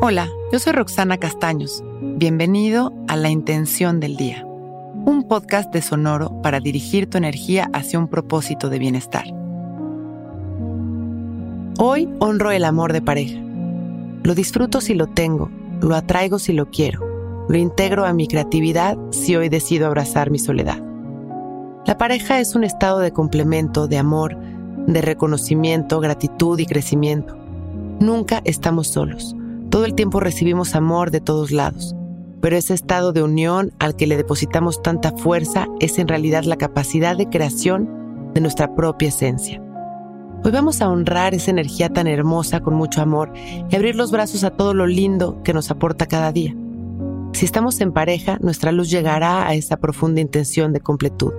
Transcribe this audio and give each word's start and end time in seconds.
Hola, 0.00 0.28
yo 0.52 0.60
soy 0.60 0.74
Roxana 0.74 1.18
Castaños. 1.18 1.82
Bienvenido 2.00 2.92
a 3.08 3.16
La 3.16 3.30
Intención 3.30 3.98
del 3.98 4.14
Día, 4.14 4.44
un 4.46 5.26
podcast 5.26 5.72
de 5.72 5.82
Sonoro 5.82 6.40
para 6.40 6.60
dirigir 6.60 7.10
tu 7.10 7.18
energía 7.18 7.68
hacia 7.72 7.98
un 7.98 8.06
propósito 8.06 8.68
de 8.70 8.78
bienestar. 8.78 9.24
Hoy 11.80 12.08
honro 12.20 12.52
el 12.52 12.64
amor 12.64 12.92
de 12.92 13.02
pareja. 13.02 13.40
Lo 14.22 14.36
disfruto 14.36 14.80
si 14.80 14.94
lo 14.94 15.08
tengo, 15.08 15.50
lo 15.80 15.96
atraigo 15.96 16.38
si 16.38 16.52
lo 16.52 16.70
quiero, 16.70 17.46
lo 17.48 17.58
integro 17.58 18.04
a 18.04 18.12
mi 18.12 18.28
creatividad 18.28 18.96
si 19.10 19.34
hoy 19.34 19.48
decido 19.48 19.88
abrazar 19.88 20.30
mi 20.30 20.38
soledad. 20.38 20.80
La 21.86 21.98
pareja 21.98 22.38
es 22.38 22.54
un 22.54 22.62
estado 22.62 23.00
de 23.00 23.10
complemento, 23.10 23.88
de 23.88 23.98
amor, 23.98 24.38
de 24.86 25.02
reconocimiento, 25.02 25.98
gratitud 25.98 26.56
y 26.60 26.66
crecimiento. 26.66 27.36
Nunca 27.98 28.42
estamos 28.44 28.86
solos. 28.86 29.34
Todo 29.70 29.84
el 29.84 29.94
tiempo 29.94 30.20
recibimos 30.20 30.74
amor 30.74 31.10
de 31.10 31.20
todos 31.20 31.50
lados. 31.50 31.94
Pero 32.40 32.56
ese 32.56 32.72
estado 32.72 33.12
de 33.12 33.22
unión 33.22 33.72
al 33.78 33.96
que 33.96 34.06
le 34.06 34.16
depositamos 34.16 34.80
tanta 34.80 35.12
fuerza 35.12 35.66
es 35.80 35.98
en 35.98 36.08
realidad 36.08 36.44
la 36.44 36.56
capacidad 36.56 37.16
de 37.16 37.28
creación 37.28 38.32
de 38.32 38.40
nuestra 38.40 38.74
propia 38.74 39.08
esencia. 39.08 39.62
Hoy 40.44 40.52
vamos 40.52 40.80
a 40.80 40.88
honrar 40.88 41.34
esa 41.34 41.50
energía 41.50 41.88
tan 41.90 42.06
hermosa 42.06 42.60
con 42.60 42.74
mucho 42.74 43.02
amor 43.02 43.32
y 43.36 43.74
abrir 43.74 43.96
los 43.96 44.12
brazos 44.12 44.44
a 44.44 44.50
todo 44.50 44.72
lo 44.72 44.86
lindo 44.86 45.42
que 45.42 45.52
nos 45.52 45.70
aporta 45.70 46.06
cada 46.06 46.32
día. 46.32 46.54
Si 47.32 47.44
estamos 47.44 47.80
en 47.80 47.92
pareja, 47.92 48.38
nuestra 48.40 48.72
luz 48.72 48.88
llegará 48.88 49.46
a 49.46 49.54
esa 49.54 49.76
profunda 49.76 50.20
intención 50.20 50.72
de 50.72 50.80
completud. 50.80 51.32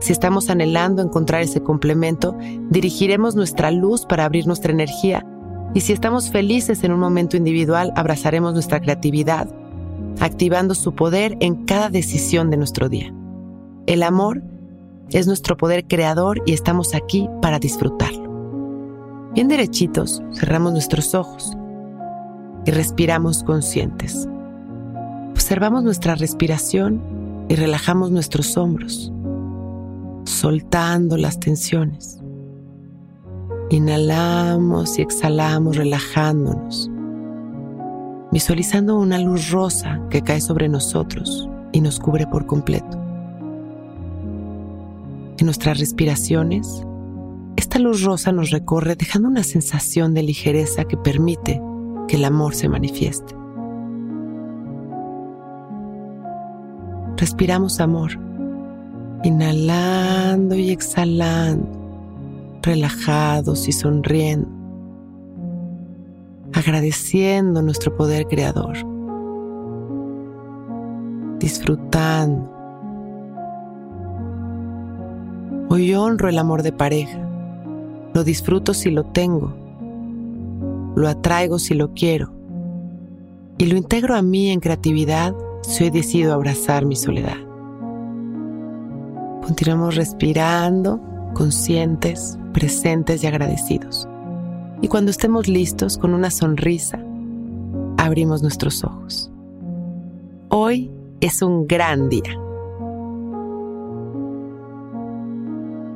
Si 0.00 0.12
estamos 0.12 0.48
anhelando 0.48 1.02
encontrar 1.02 1.42
ese 1.42 1.62
complemento, 1.62 2.36
dirigiremos 2.70 3.34
nuestra 3.34 3.70
luz 3.72 4.06
para 4.06 4.24
abrir 4.24 4.46
nuestra 4.46 4.72
energía. 4.72 5.26
Y 5.74 5.80
si 5.80 5.92
estamos 5.92 6.30
felices 6.30 6.82
en 6.84 6.92
un 6.92 7.00
momento 7.00 7.36
individual, 7.36 7.92
abrazaremos 7.94 8.54
nuestra 8.54 8.80
creatividad, 8.80 9.48
activando 10.20 10.74
su 10.74 10.94
poder 10.94 11.36
en 11.40 11.66
cada 11.66 11.90
decisión 11.90 12.50
de 12.50 12.56
nuestro 12.56 12.88
día. 12.88 13.12
El 13.86 14.02
amor 14.02 14.42
es 15.10 15.26
nuestro 15.26 15.56
poder 15.56 15.86
creador 15.86 16.42
y 16.46 16.52
estamos 16.52 16.94
aquí 16.94 17.28
para 17.40 17.58
disfrutarlo. 17.58 18.28
Bien 19.34 19.48
derechitos, 19.48 20.22
cerramos 20.32 20.72
nuestros 20.72 21.14
ojos 21.14 21.52
y 22.64 22.70
respiramos 22.70 23.44
conscientes. 23.44 24.28
Observamos 25.30 25.84
nuestra 25.84 26.14
respiración 26.14 27.00
y 27.48 27.54
relajamos 27.54 28.10
nuestros 28.10 28.56
hombros 28.56 29.12
soltando 30.28 31.16
las 31.16 31.40
tensiones. 31.40 32.20
Inhalamos 33.70 34.98
y 34.98 35.02
exhalamos 35.02 35.76
relajándonos, 35.76 36.90
visualizando 38.32 38.98
una 38.98 39.18
luz 39.18 39.50
rosa 39.50 40.00
que 40.08 40.22
cae 40.22 40.40
sobre 40.40 40.68
nosotros 40.68 41.48
y 41.72 41.80
nos 41.80 42.00
cubre 42.00 42.26
por 42.26 42.46
completo. 42.46 42.98
En 45.38 45.44
nuestras 45.44 45.78
respiraciones, 45.78 46.82
esta 47.56 47.78
luz 47.78 48.02
rosa 48.02 48.32
nos 48.32 48.50
recorre 48.50 48.96
dejando 48.96 49.28
una 49.28 49.44
sensación 49.44 50.14
de 50.14 50.22
ligereza 50.22 50.84
que 50.84 50.96
permite 50.96 51.60
que 52.08 52.16
el 52.16 52.24
amor 52.24 52.54
se 52.54 52.68
manifieste. 52.68 53.34
Respiramos 57.16 57.80
amor 57.80 58.18
inhalando 59.24 60.54
y 60.54 60.70
exhalando, 60.70 61.77
relajados 62.62 63.68
y 63.68 63.72
sonriendo, 63.72 64.48
agradeciendo 66.52 67.62
nuestro 67.62 67.96
poder 67.96 68.26
creador, 68.26 68.76
disfrutando. 71.38 72.56
Hoy 75.70 75.94
honro 75.94 76.28
el 76.28 76.38
amor 76.38 76.62
de 76.62 76.72
pareja, 76.72 77.20
lo 78.14 78.24
disfruto 78.24 78.74
si 78.74 78.90
lo 78.90 79.04
tengo, 79.04 79.54
lo 80.96 81.08
atraigo 81.08 81.58
si 81.58 81.74
lo 81.74 81.92
quiero 81.94 82.32
y 83.58 83.66
lo 83.66 83.76
integro 83.76 84.14
a 84.14 84.22
mí 84.22 84.50
en 84.50 84.60
creatividad 84.60 85.34
si 85.62 85.84
hoy 85.84 85.90
decido 85.90 86.32
abrazar 86.32 86.86
mi 86.86 86.96
soledad. 86.96 87.36
Continuamos 89.42 89.96
respirando, 89.96 91.00
conscientes, 91.38 92.36
presentes 92.52 93.22
y 93.22 93.28
agradecidos. 93.28 94.08
Y 94.82 94.88
cuando 94.88 95.12
estemos 95.12 95.46
listos, 95.46 95.96
con 95.96 96.12
una 96.12 96.32
sonrisa, 96.32 96.98
abrimos 97.96 98.42
nuestros 98.42 98.82
ojos. 98.82 99.30
Hoy 100.48 100.90
es 101.20 101.40
un 101.40 101.68
gran 101.68 102.08
día. 102.08 102.36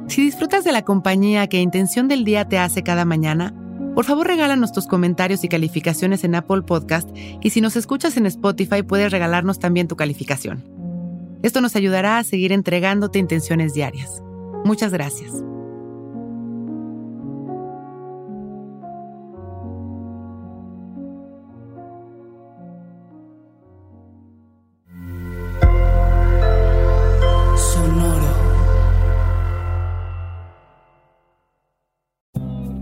Si 0.07 0.23
disfrutas 0.23 0.63
de 0.63 0.71
la 0.71 0.83
compañía 0.83 1.49
que 1.49 1.61
Intención 1.61 2.07
del 2.07 2.25
Día 2.25 2.49
te 2.49 2.59
hace 2.59 2.85
cada 2.85 3.05
mañana, 3.05 3.53
por 3.97 4.05
favor 4.05 4.29
regálanos 4.29 4.71
tus 4.71 4.87
comentarios 4.87 5.43
y 5.43 5.49
calificaciones 5.49 6.23
en 6.23 6.37
Apple 6.37 6.63
Podcast 6.63 7.09
y 7.41 7.51
si 7.51 7.61
nos 7.61 7.75
escuchas 7.75 8.17
en 8.17 8.27
Spotify 8.27 8.85
puedes 8.85 9.11
regalarnos 9.11 9.59
también 9.59 9.89
tu 9.89 9.97
calificación. 9.97 10.63
Esto 11.43 11.61
nos 11.61 11.75
ayudará 11.75 12.19
a 12.19 12.25
seguir 12.25 12.53
entregándote 12.53 13.19
intenciones 13.19 13.75
diarias. 13.75 14.22
Muchas 14.65 14.93
gracias. 14.93 15.52